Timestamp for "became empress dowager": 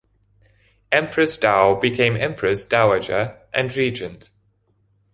1.79-3.37